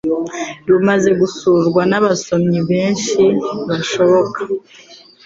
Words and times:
rumaze 0.69 1.09
gusurwa 1.21 1.81
n'abasomyi 1.89 2.59
benshi 2.69 3.21
bashoboka 3.67 4.39